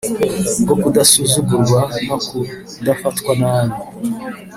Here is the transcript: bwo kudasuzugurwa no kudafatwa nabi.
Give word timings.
bwo 0.61 0.75
kudasuzugurwa 0.81 1.79
no 2.07 2.15
kudafatwa 2.25 3.31
nabi. 3.41 3.75